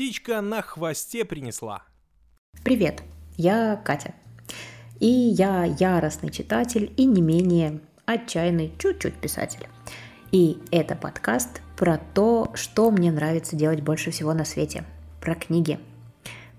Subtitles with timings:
[0.00, 1.82] птичка на хвосте принесла.
[2.64, 3.02] Привет,
[3.36, 4.14] я Катя.
[4.98, 9.66] И я яростный читатель и не менее отчаянный чуть-чуть писатель.
[10.32, 14.84] И это подкаст про то, что мне нравится делать больше всего на свете.
[15.20, 15.78] Про книги.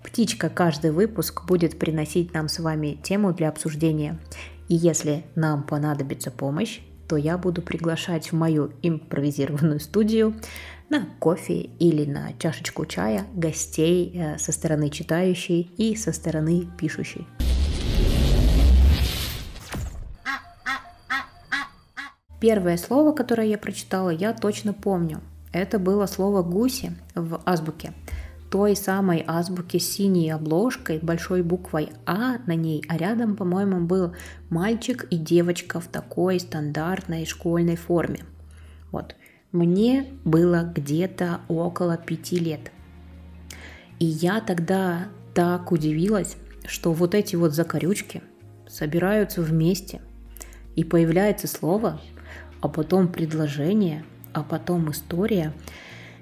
[0.04, 4.20] Птичка каждый выпуск будет приносить нам с вами тему для обсуждения.
[4.68, 10.36] И если нам понадобится помощь, то я буду приглашать в мою импровизированную студию
[10.92, 17.26] на кофе или на чашечку чая гостей э, со стороны читающей и со стороны пишущей.
[22.42, 25.22] Первое слово, которое я прочитала, я точно помню.
[25.54, 27.94] Это было слово «гуси» в азбуке.
[28.50, 34.14] Той самой азбуке с синей обложкой, большой буквой «А» на ней, а рядом, по-моему, был
[34.50, 38.26] мальчик и девочка в такой стандартной школьной форме.
[38.92, 39.16] Вот.
[39.52, 42.72] Мне было где-то около пяти лет.
[44.00, 48.22] И я тогда так удивилась, что вот эти вот закорючки
[48.68, 50.02] собираются вместе,
[50.78, 52.00] и появляется слово,
[52.62, 55.54] а потом предложение, а потом история,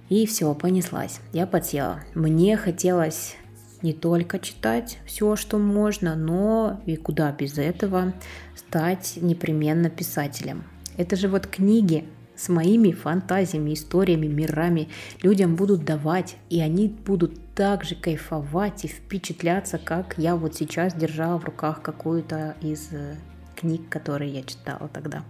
[0.09, 1.19] и все, понеслась.
[1.31, 1.99] Я подсела.
[2.16, 3.36] Мне хотелось
[3.83, 8.14] не только читать все, что можно, но и куда без этого
[8.55, 10.64] стать непременно писателем.
[10.97, 12.05] Это же вот книги,
[12.39, 14.87] с моими фантазиями, историями, мирами
[15.21, 20.93] людям будут давать, и они будут так же кайфовать и впечатляться, как я вот сейчас
[20.93, 23.15] держала в руках какую-то из э,
[23.57, 25.23] книг, которые я читала тогда.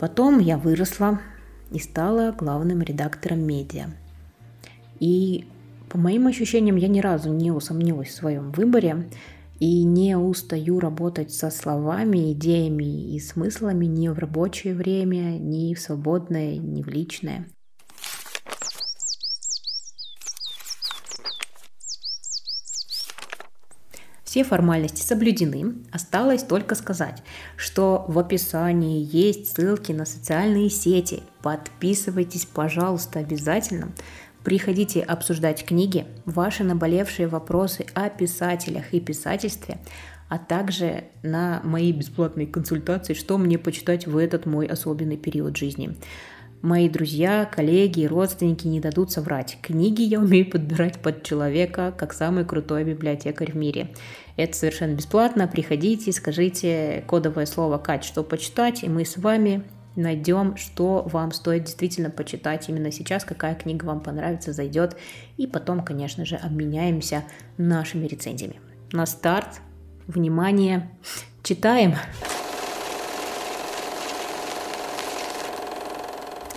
[0.00, 1.20] Потом я выросла
[1.70, 3.90] и стала главным редактором медиа.
[4.98, 5.46] И
[5.88, 9.08] по моим ощущениям, я ни разу не усомнилась в своем выборе
[9.60, 15.80] и не устаю работать со словами, идеями и смыслами ни в рабочее время, ни в
[15.80, 17.46] свободное, ни в личное.
[24.24, 25.74] Все формальности соблюдены.
[25.90, 27.22] Осталось только сказать,
[27.56, 31.24] что в описании есть ссылки на социальные сети.
[31.42, 33.92] Подписывайтесь, пожалуйста, обязательно.
[34.44, 39.78] Приходите обсуждать книги, ваши наболевшие вопросы о писателях и писательстве,
[40.30, 45.94] а также на мои бесплатные консультации, что мне почитать в этот мой особенный период жизни.
[46.62, 49.58] Мои друзья, коллеги родственники не дадут соврать.
[49.62, 53.94] Книги я умею подбирать под человека, как самый крутой библиотекарь в мире.
[54.36, 55.48] Это совершенно бесплатно.
[55.48, 59.64] Приходите, скажите кодовое слово «Кать», что почитать, и мы с вами
[59.96, 64.96] найдем, что вам стоит действительно почитать именно сейчас, какая книга вам понравится, зайдет,
[65.36, 67.24] и потом, конечно же, обменяемся
[67.56, 68.60] нашими рецензиями.
[68.92, 69.60] На старт,
[70.06, 70.90] внимание,
[71.42, 71.94] читаем!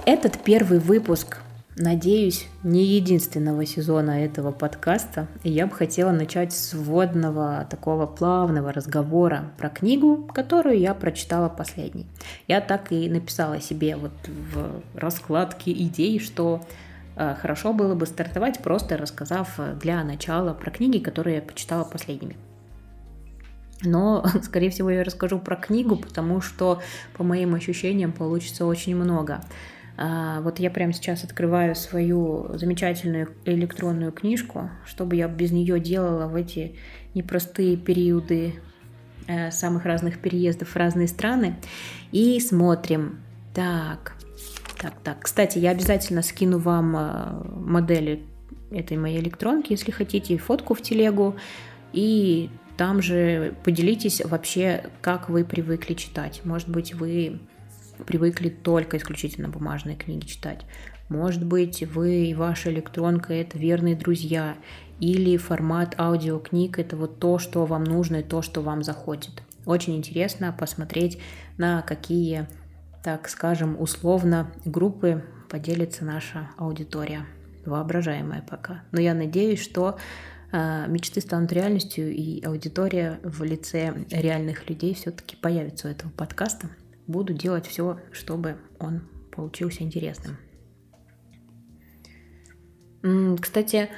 [0.06, 1.38] Этот первый выпуск
[1.76, 8.72] Надеюсь, не единственного сезона этого подкаста, и я бы хотела начать с вводного такого плавного
[8.72, 12.06] разговора про книгу, которую я прочитала последней.
[12.48, 16.64] Я так и написала себе вот в раскладке идей, что
[17.16, 22.38] э, хорошо было бы стартовать, просто рассказав для начала про книги, которые я почитала последними.
[23.82, 26.84] Но, скорее всего, я расскажу про книгу, потому что,
[27.18, 29.42] по моим ощущениям, получится очень много.
[29.96, 35.80] А, вот я прямо сейчас открываю свою замечательную электронную книжку, что бы я без нее
[35.80, 36.76] делала в эти
[37.14, 38.56] непростые периоды
[39.28, 41.56] э, самых разных переездов в разные страны.
[42.12, 43.20] И смотрим.
[43.54, 44.16] Так,
[44.80, 45.18] так, так.
[45.22, 48.24] Кстати, я обязательно скину вам э, модели
[48.72, 51.36] этой моей электронки, если хотите, фотку в телегу.
[51.92, 56.42] И там же поделитесь вообще, как вы привыкли читать.
[56.44, 57.40] Может быть, вы
[58.06, 60.66] привыкли только исключительно бумажные книги читать.
[61.10, 64.56] Может быть, вы и ваша электронка– это верные друзья,
[65.00, 69.44] или формат аудиокниг– это вот то, что вам нужно и то, что вам заходит.
[69.66, 71.20] Очень интересно посмотреть,
[71.58, 72.48] на какие,
[73.04, 77.26] так скажем, условно группы поделится наша аудитория.
[77.66, 78.84] Воображаемая пока.
[78.92, 79.98] Но я надеюсь, что
[80.52, 86.70] э, мечты станут реальностью, и аудитория в лице реальных людей все-таки появится у этого подкаста
[87.08, 89.02] буду делать все, чтобы он
[89.32, 90.38] получился интересным.
[93.42, 93.90] Кстати,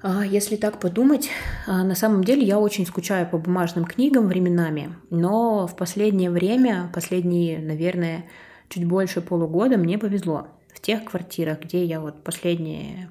[0.00, 1.28] а, если так подумать,
[1.66, 6.90] а, на самом деле я очень скучаю по бумажным книгам временами, но в последнее время,
[6.94, 8.24] последние, наверное,
[8.68, 10.48] чуть больше полугода мне повезло.
[10.72, 13.10] В тех квартирах, где я вот последние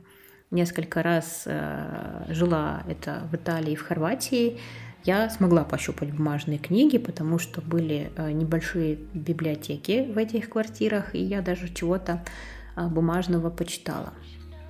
[0.50, 4.60] несколько раз э, жила, это в Италии и в Хорватии,
[5.08, 11.20] я смогла пощупать бумажные книги, потому что были э, небольшие библиотеки в этих квартирах, и
[11.20, 12.24] я даже чего-то
[12.76, 14.14] а, бумажного почитала.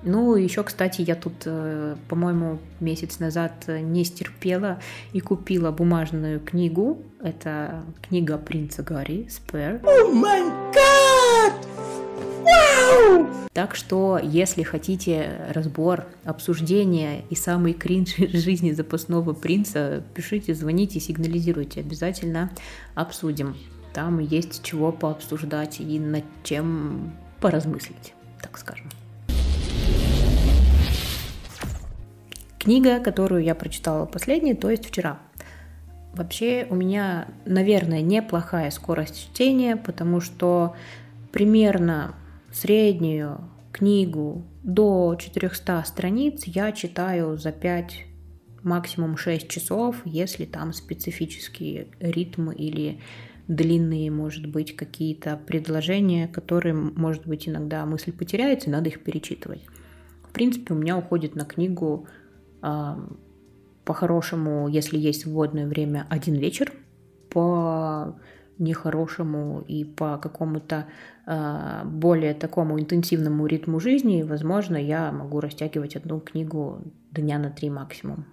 [0.04, 4.78] Ну, еще, кстати, я тут, э, по-моему, месяц назад не стерпела
[5.12, 7.02] и купила бумажную книгу.
[7.20, 9.80] Это книга принца Гарри, Спэр.
[9.84, 10.44] О май!
[13.52, 21.80] Так что, если хотите разбор, обсуждение и самый кринж жизни запасного принца, пишите, звоните, сигнализируйте.
[21.80, 22.50] Обязательно
[22.94, 23.56] обсудим.
[23.92, 28.88] Там есть чего пообсуждать и над чем поразмыслить, так скажем.
[32.58, 35.18] Книга, которую я прочитала последней, то есть вчера.
[36.14, 40.76] Вообще у меня, наверное, неплохая скорость чтения, потому что
[41.32, 42.14] примерно
[42.52, 48.04] среднюю книгу до 400 страниц я читаю за 5,
[48.62, 53.00] максимум 6 часов, если там специфические ритмы или
[53.46, 59.62] длинные, может быть, какие-то предложения, которые, может быть, иногда мысль потеряется, и надо их перечитывать.
[60.28, 62.06] В принципе, у меня уходит на книгу
[63.84, 66.72] по-хорошему, если есть свободное время, один вечер,
[67.30, 68.18] по
[68.58, 70.86] нехорошему и по какому-то
[71.26, 76.82] э, более такому интенсивному ритму жизни, возможно, я могу растягивать одну книгу
[77.12, 78.26] дня на три максимум.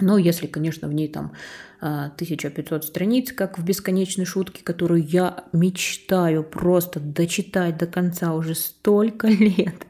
[0.00, 1.32] Но если, конечно, в ней там
[1.80, 9.28] 1500 страниц, как в бесконечной шутке, которую я мечтаю просто дочитать до конца уже столько
[9.28, 9.86] лет,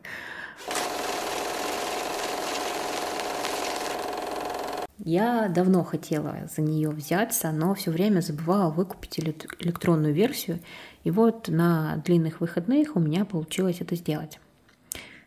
[5.05, 10.61] Я давно хотела за нее взяться, но все время забывала выкупить электронную версию.
[11.05, 14.41] И вот на длинных выходных у меня получилось это сделать.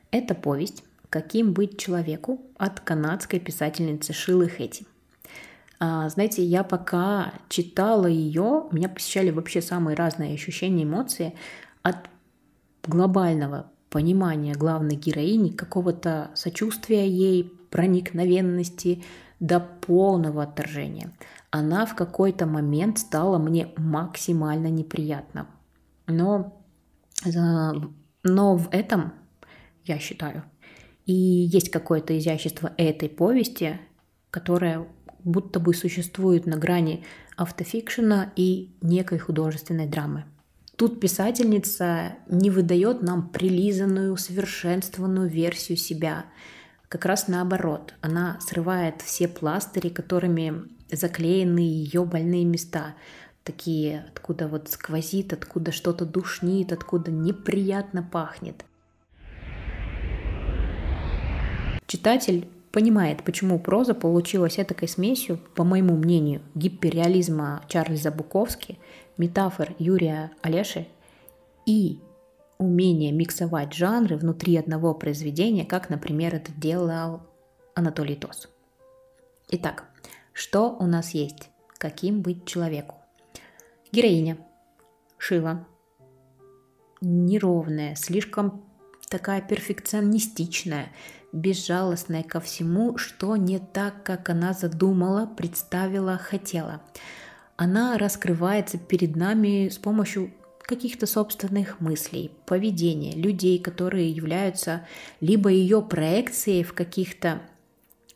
[0.10, 4.88] Это повесть «Каким быть человеку» от канадской писательницы Шилы Хэти.
[5.80, 11.36] А, знаете, я пока читала ее, меня посещали вообще самые разные ощущения, эмоции
[11.84, 12.10] от
[12.84, 19.04] глобального понимания главной героини, какого-то сочувствия ей, проникновенности,
[19.40, 21.12] до полного отторжения.
[21.52, 25.48] Она в какой-то момент стала мне максимально неприятна.
[26.08, 26.62] Но,
[28.24, 29.14] но в этом,
[29.86, 30.44] я считаю,
[31.06, 33.80] и есть какое-то изящество этой повести,
[34.32, 34.88] которое
[35.24, 37.04] будто бы существует на грани
[37.36, 40.26] автофикшена и некой художественной драмы.
[40.76, 46.26] Тут писательница не выдает нам прилизанную, усовершенствованную версию себя–
[46.90, 52.96] как раз наоборот, она срывает все пластыри, которыми заклеены ее больные места,
[53.44, 58.66] такие, откуда вот сквозит, откуда что-то душнит, откуда неприятно пахнет.
[61.88, 68.78] Читатель понимает, почему проза получилась этакой смесью, по моему мнению, гиперреализма Чарльза Буковски,
[69.18, 70.88] метафор Юрия Олеши
[71.66, 72.00] и
[72.58, 77.22] умение миксовать жанры внутри одного произведения, как, например, это делал
[77.76, 78.50] Анатолий Тос.
[79.50, 79.86] Итак,
[80.34, 81.50] что у нас есть?
[81.78, 82.96] Каким быть человеку?
[83.92, 84.38] Героиня.
[85.18, 85.66] Шила.
[87.02, 88.64] Неровная, слишком
[89.08, 90.92] такая перфекционистичная,
[91.32, 96.82] безжалостная ко всему, что не так, как она задумала, представила, хотела.
[97.56, 100.32] Она раскрывается перед нами с помощью
[100.68, 104.86] каких-то собственных мыслей, поведения людей, которые являются
[105.22, 107.42] либо ее проекцией в каких-то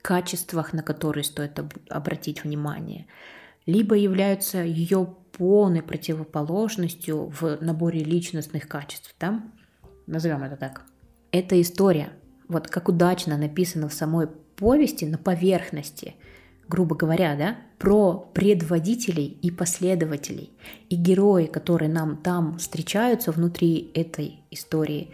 [0.02, 3.08] качествах, на которые стоит обратить внимание,
[3.66, 9.42] либо являются ее полной противоположностью в наборе личностных качеств, да?
[10.06, 10.84] назовем это так.
[11.32, 12.12] Эта история,
[12.50, 16.16] вот как удачно написана в самой повести на поверхности–
[16.72, 20.54] грубо говоря, да, про предводителей и последователей.
[20.90, 25.12] И герои, которые нам там встречаются внутри этой истории,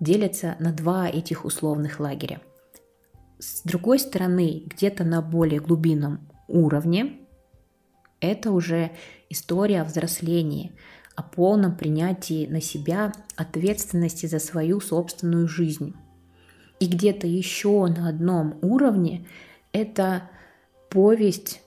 [0.00, 2.40] делятся на два этих условных лагеря.
[3.38, 7.18] С другой стороны, где-то на более глубинном уровне,
[8.20, 8.92] это уже
[9.28, 10.72] история о взрослении,
[11.14, 15.94] о полном принятии на себя ответственности за свою собственную жизнь.
[16.80, 19.26] И где-то еще на одном уровне
[19.72, 20.30] это
[20.88, 21.61] повесть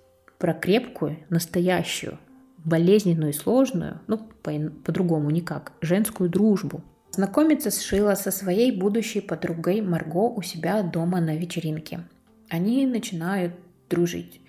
[0.46, 2.20] про крепкую, настоящую,
[2.64, 6.84] болезненную и сложную, ну, по- по-другому никак, женскую дружбу.
[7.10, 12.02] Знакомится с Шила со своей будущей подругой Марго у себя дома на вечеринке.
[12.48, 13.54] Они начинают
[13.90, 14.40] дружить.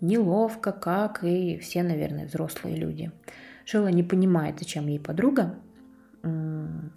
[0.00, 3.12] Неловко, как и все, наверное, взрослые люди.
[3.64, 5.54] Шила не понимает, зачем ей подруга,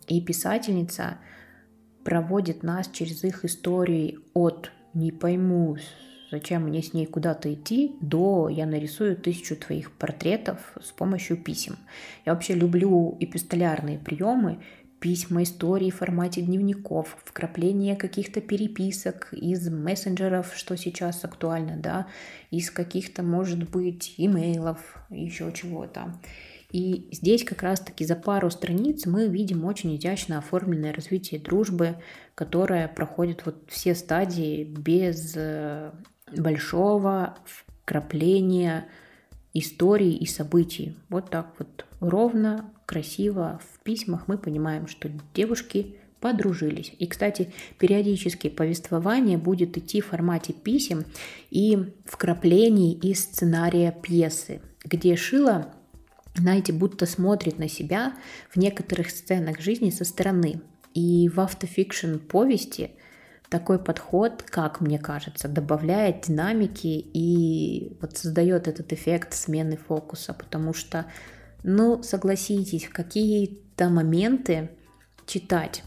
[0.08, 1.20] и писательница
[2.04, 5.78] проводит нас через их истории от «не пойму,
[6.31, 11.77] зачем мне с ней куда-то идти, до я нарисую тысячу твоих портретов с помощью писем.
[12.25, 14.60] Я вообще люблю эпистолярные приемы,
[15.00, 22.07] письма, истории в формате дневников, вкрапление каких-то переписок из мессенджеров, что сейчас актуально, да,
[22.51, 26.19] из каких-то, может быть, имейлов, еще чего-то.
[26.72, 31.96] И здесь как раз-таки за пару страниц мы видим очень изящно оформленное развитие дружбы,
[32.36, 35.91] которая проходит вот все стадии без э,
[36.36, 38.88] большого вкрапления
[39.53, 40.96] историй и событий.
[41.10, 46.93] Вот так вот ровно, красиво в письмах мы понимаем, что девушки подружились.
[47.00, 51.05] И, кстати, периодически повествование будет идти в формате писем
[51.51, 55.74] и вкраплений из сценария пьесы, где Шила
[56.38, 58.15] знаете, будто смотрит на себя
[58.50, 60.62] в некоторых сценах жизни со стороны.
[60.93, 62.91] И в автофикшн повести
[63.50, 70.74] такой подход, как мне кажется, добавляет динамики и вот создает этот эффект смены фокуса, потому
[70.74, 71.06] что,
[71.63, 74.72] ну, согласитесь, в какие-то моменты
[75.25, 75.84] читать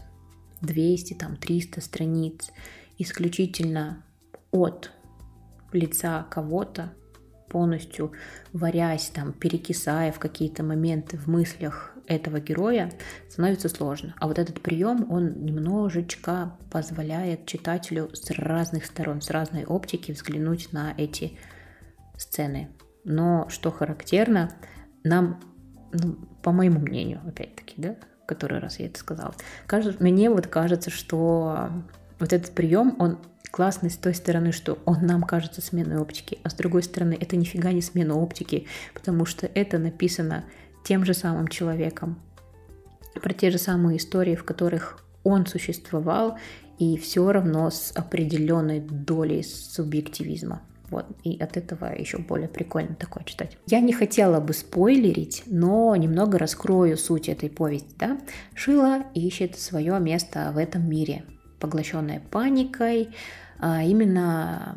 [0.61, 2.51] 200, там, 300 страниц
[2.97, 4.03] исключительно
[4.51, 4.91] от
[5.71, 6.93] лица кого-то,
[7.51, 8.13] полностью
[8.53, 12.91] варясь, там, перекисая в какие-то моменты в мыслях этого героя,
[13.29, 14.15] становится сложно.
[14.19, 20.71] А вот этот прием, он немножечко позволяет читателю с разных сторон, с разной оптики взглянуть
[20.71, 21.37] на эти
[22.17, 22.69] сцены.
[23.03, 24.51] Но что характерно,
[25.03, 25.41] нам,
[25.91, 27.95] ну, по моему мнению, опять-таки, да,
[28.27, 29.33] который раз я это сказала,
[29.67, 31.69] кажется, мне вот кажется, что
[32.21, 33.17] вот этот прием, он
[33.51, 37.35] классный с той стороны, что он нам кажется сменой оптики, а с другой стороны, это
[37.35, 40.45] нифига не смена оптики, потому что это написано
[40.85, 42.19] тем же самым человеком,
[43.21, 46.37] про те же самые истории, в которых он существовал,
[46.79, 50.61] и все равно с определенной долей субъективизма.
[50.89, 53.57] Вот, и от этого еще более прикольно такое читать.
[53.67, 57.95] Я не хотела бы спойлерить, но немного раскрою суть этой повести.
[57.97, 58.19] Да?
[58.55, 61.23] Шила ищет свое место в этом мире,
[61.61, 63.15] поглощенная паникой,
[63.59, 64.75] а именно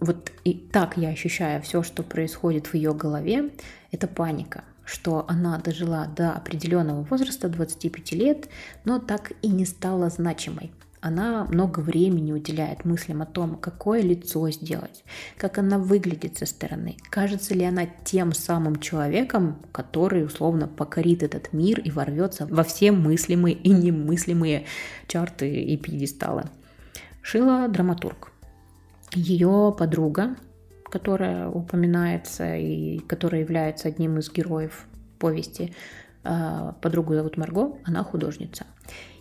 [0.00, 3.50] вот и так я ощущаю все, что происходит в ее голове,
[3.90, 8.48] это паника, что она дожила до определенного возраста, 25 лет,
[8.84, 10.72] но так и не стала значимой.
[11.06, 15.04] Она много времени уделяет мыслям о том, какое лицо сделать,
[15.36, 21.52] как она выглядит со стороны, кажется ли она тем самым человеком, который условно покорит этот
[21.52, 24.64] мир и ворвется во все мыслимые и немыслимые
[25.06, 26.44] чарты и пьедесталы.
[27.20, 28.32] Шила драматург.
[29.12, 30.36] Ее подруга,
[30.84, 34.86] которая упоминается и которая является одним из героев
[35.18, 35.74] повести,
[36.22, 38.64] а, подругу зовут Марго, она художница.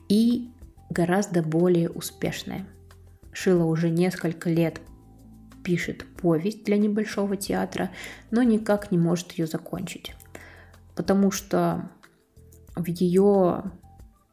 [0.07, 0.49] И
[0.89, 2.65] гораздо более успешная.
[3.31, 4.79] Шила уже несколько лет
[5.63, 7.91] пишет повесть для небольшого театра,
[8.31, 10.13] но никак не может ее закончить.
[10.95, 11.89] Потому что
[12.75, 13.63] в ее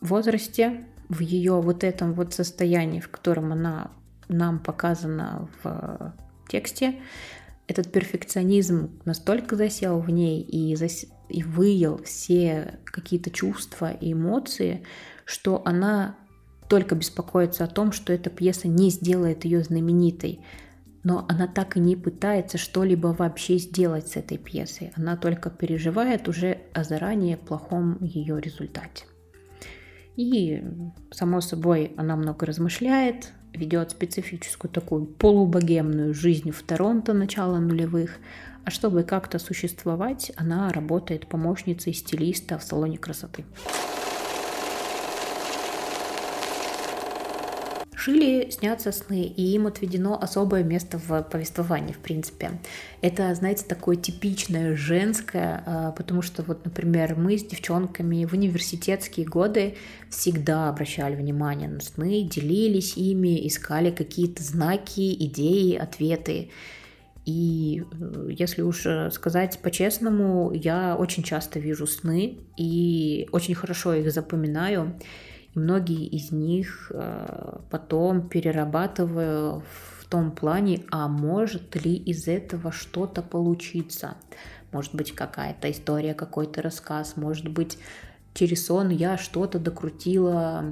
[0.01, 3.91] возрасте в ее вот этом вот состоянии, в котором она
[4.29, 6.15] нам показана в
[6.49, 7.01] тексте,
[7.67, 11.07] этот перфекционизм настолько засел в ней и, зас...
[11.29, 14.85] и выел все какие-то чувства и эмоции,
[15.25, 16.17] что она
[16.71, 20.41] только беспокоится о том, что эта пьеса не сделает ее знаменитой.
[21.03, 24.93] Но она так и не пытается что-либо вообще сделать с этой пьесой.
[24.95, 29.05] Она только переживает уже о заранее плохом ее результате.
[30.15, 30.63] И,
[31.11, 38.19] само собой, она много размышляет, ведет специфическую такую полубогемную жизнь в Торонто начала нулевых,
[38.65, 43.45] а чтобы как-то существовать, она работает помощницей стилиста в салоне красоты.
[48.01, 52.53] Шили снятся сны, и им отведено особое место в повествовании, в принципе.
[53.03, 59.27] Это, знаете, такое типичное женское, а, потому что вот, например, мы с девчонками в университетские
[59.27, 59.75] годы
[60.09, 66.49] всегда обращали внимание на сны, делились ими, искали какие-то знаки, идеи, ответы.
[67.27, 74.11] И э, если уж сказать по-честному, я очень часто вижу сны и очень хорошо их
[74.11, 74.99] запоминаю.
[75.55, 79.63] И многие из них э, потом перерабатываю
[79.99, 84.17] в том плане, а может ли из этого что-то получиться.
[84.73, 87.79] Может быть, какая-то история, какой-то рассказ, может быть,
[88.35, 90.65] через сон я что-то докрутила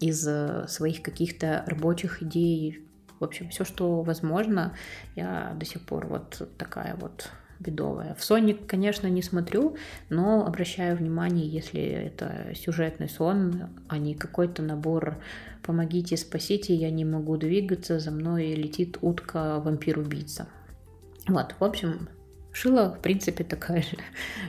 [0.00, 2.86] из э, своих каких-то рабочих идей.
[3.18, 4.74] В общем, все, что возможно,
[5.14, 8.14] я до сих пор вот такая вот бедовая.
[8.14, 9.76] В Соник, конечно, не смотрю,
[10.08, 15.18] но обращаю внимание, если это сюжетный сон, а не какой-то набор
[15.62, 20.48] «помогите, спасите, я не могу двигаться, за мной летит утка вампир-убийца».
[21.28, 22.08] Вот, в общем,
[22.52, 23.98] Шила, в принципе, такая же,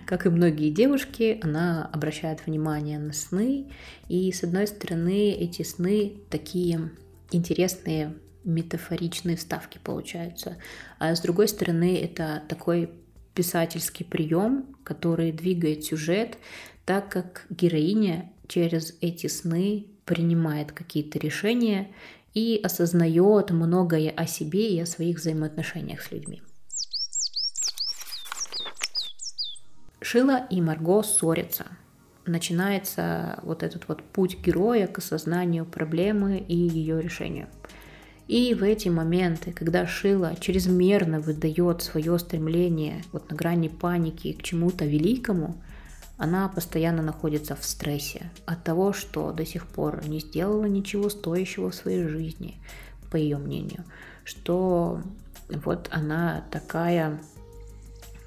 [0.05, 3.69] как и многие девушки, она обращает внимание на сны,
[4.07, 6.91] и с одной стороны эти сны такие
[7.31, 8.13] интересные
[8.47, 10.57] метафоричные вставки получаются,
[10.97, 12.89] а с другой стороны это такой
[13.35, 16.37] писательский прием, который двигает сюжет,
[16.85, 21.91] так как героиня через эти сны принимает какие-то решения
[22.33, 26.41] и осознает многое о себе и о своих взаимоотношениях с людьми.
[30.01, 31.65] Шила и Марго ссорятся.
[32.25, 37.49] Начинается вот этот вот путь героя к осознанию проблемы и ее решению.
[38.27, 44.43] И в эти моменты, когда Шила чрезмерно выдает свое стремление вот на грани паники к
[44.43, 45.55] чему-то великому,
[46.17, 51.69] она постоянно находится в стрессе от того, что до сих пор не сделала ничего стоящего
[51.69, 52.59] в своей жизни,
[53.11, 53.85] по ее мнению,
[54.25, 55.01] что
[55.49, 57.21] вот она такая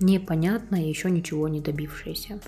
[0.00, 2.40] непонятная, еще ничего не добившаяся.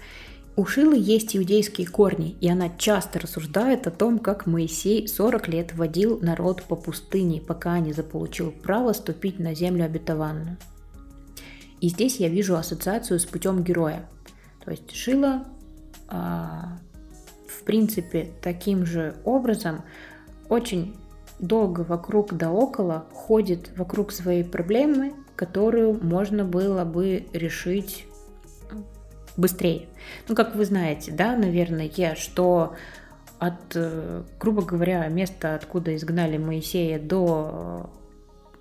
[0.54, 5.74] У Шилы есть иудейские корни, и она часто рассуждает о том, как Моисей 40 лет
[5.74, 10.58] водил народ по пустыне, пока не заполучил право ступить на землю обетованную.
[11.80, 14.06] И здесь я вижу ассоциацию с путем героя.
[14.62, 15.44] То есть Шила,
[16.08, 16.78] а,
[17.48, 19.82] в принципе, таким же образом
[20.50, 20.94] очень
[21.38, 28.06] долго вокруг да около ходит вокруг своей проблемы, которую можно было бы решить
[29.36, 29.88] быстрее.
[30.28, 32.74] Ну, как вы знаете, да, наверное, что
[33.38, 37.90] от, э, грубо говоря, места, откуда изгнали Моисея до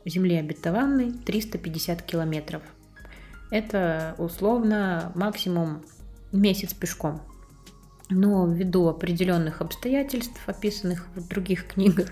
[0.06, 2.64] земли обетованной 350 километров.
[3.52, 5.84] Это условно максимум
[6.32, 7.22] месяц пешком.
[8.10, 12.08] Но ввиду определенных обстоятельств, описанных в других книгах,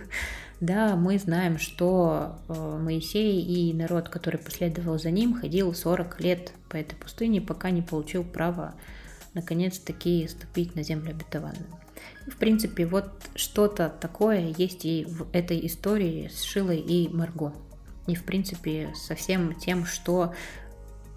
[0.60, 6.52] да, мы знаем, что э, Моисей и народ, который последовал за ним, ходил 40 лет
[6.68, 8.76] по этой пустыне, пока не получил право
[9.34, 11.68] наконец-таки ступить на землю обетованную.
[12.28, 17.54] В принципе, вот что-то такое есть и в этой истории с Шилой и Марго.
[18.08, 20.34] И, в принципе, со всем тем, что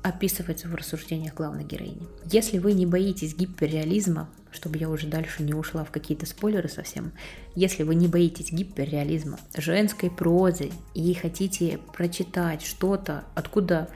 [0.03, 2.07] описывается в рассуждениях главной героини.
[2.25, 7.13] Если вы не боитесь гиперреализма, чтобы я уже дальше не ушла в какие-то спойлеры совсем,
[7.55, 13.89] если вы не боитесь гиперреализма, женской прозы и хотите прочитать что-то, откуда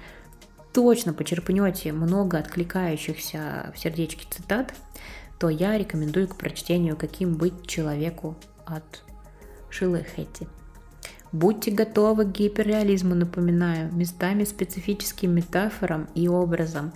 [0.73, 4.75] точно почерпнете много откликающихся в сердечке цитат,
[5.39, 9.03] то я рекомендую к прочтению «Каким быть человеку» от
[9.71, 10.49] Шилы Хэтти.
[11.33, 16.93] Будьте готовы к гиперреализму, напоминаю, местами специфическим метафорам и образом.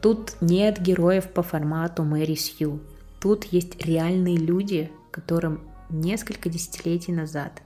[0.00, 2.80] Тут нет героев по формату Мэри Сью.
[3.20, 7.62] Тут есть реальные люди, которым несколько десятилетий назад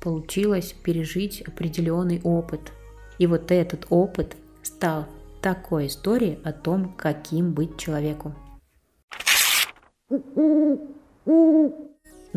[0.00, 2.72] получилось пережить определенный опыт.
[3.18, 5.06] И вот этот опыт стал
[5.40, 8.34] такой историей о том, каким быть человеку.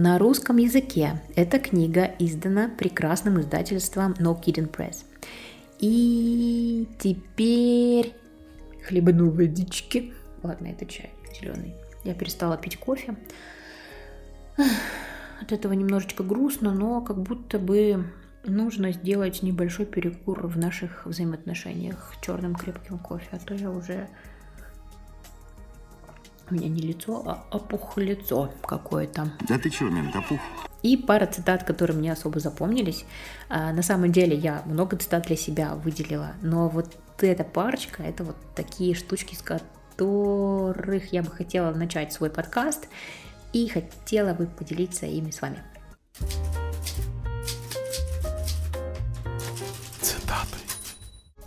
[0.02, 5.04] На русском языке эта книга издана прекрасным издательством No Kidding Press.
[5.80, 8.14] И теперь
[8.88, 10.14] хлебну водички.
[10.42, 11.76] Ладно, это чай зеленый.
[12.06, 13.18] Я перестала пить кофе.
[15.42, 18.06] От этого немножечко грустно, но как будто бы
[18.46, 24.08] нужно сделать небольшой перекур в наших взаимоотношениях черным крепким кофе, а то я уже
[26.52, 29.32] у меня не лицо, а опух лицо какое-то.
[29.48, 30.40] Да ты чего, мент, опух?
[30.82, 33.06] И пара цитат, которые мне особо запомнились.
[33.50, 38.24] А, на самом деле я много цитат для себя выделила, но вот эта парочка, это
[38.24, 42.88] вот такие штучки, с которых я бы хотела начать свой подкаст
[43.52, 45.62] и хотела бы поделиться ими с вами.
[50.02, 50.58] Цитаты.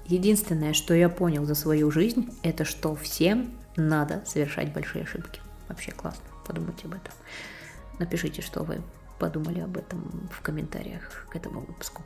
[0.06, 5.40] Единственное, что я понял за свою жизнь, это что всем надо совершать большие ошибки.
[5.68, 6.24] Вообще классно.
[6.46, 7.12] Подумайте об этом.
[7.98, 8.82] Напишите, что вы
[9.18, 12.02] подумали об этом в комментариях к этому выпуску.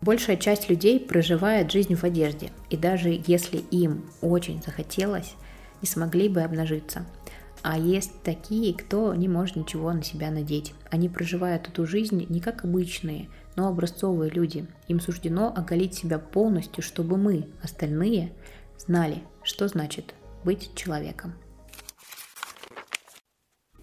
[0.00, 5.34] Большая часть людей проживает жизнь в одежде, и даже если им очень захотелось,
[5.80, 7.06] не смогли бы обнажиться.
[7.62, 10.74] А есть такие, кто не может ничего на себя надеть.
[10.90, 14.66] Они проживают эту жизнь не как обычные, но образцовые люди.
[14.88, 18.32] Им суждено оголить себя полностью, чтобы мы, остальные,
[18.78, 21.34] знали, что значит быть человеком.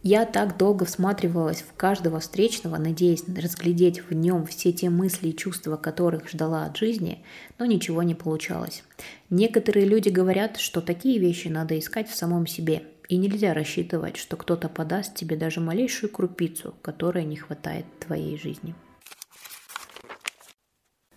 [0.01, 5.35] Я так долго всматривалась в каждого встречного, надеясь разглядеть в нем все те мысли и
[5.35, 7.25] чувства, которых ждала от жизни,
[7.57, 8.83] но ничего не получалось.
[9.29, 14.37] Некоторые люди говорят, что такие вещи надо искать в самом себе, и нельзя рассчитывать, что
[14.37, 18.75] кто-то подаст тебе даже малейшую крупицу, которой не хватает твоей жизни.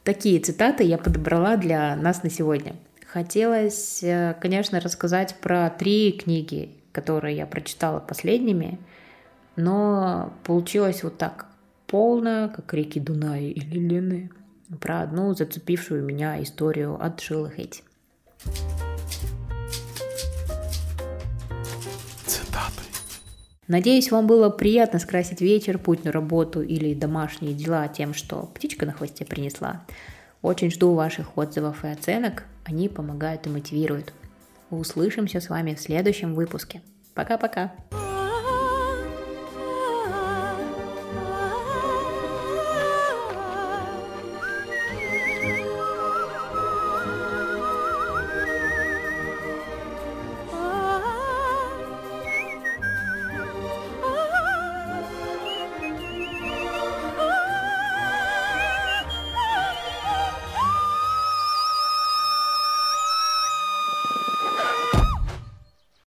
[0.03, 2.75] Такие цитаты я подобрала для нас на сегодня.
[3.13, 8.79] Хотелось, э, конечно, рассказать про три книги, которые я прочитала последними,
[9.55, 11.45] но получилось вот так
[11.87, 14.31] полно, как реки Дунай или Лены,
[14.81, 17.83] про одну зацепившую меня историю от Шилла Хейти.
[22.25, 22.83] Цитаты.
[23.69, 28.87] Надеюсь, вам было приятно скрасить вечер, путь на работу или домашние дела тем, что птичка
[28.87, 29.83] на хвосте принесла.
[30.41, 34.13] Очень жду ваших отзывов и оценок, они помогают и мотивируют.
[34.71, 36.83] Услышимся с вами в следующем выпуске.
[37.15, 37.73] Пока-пока.